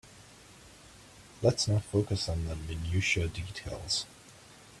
[1.43, 4.07] Let's not focus on the Minutiae details.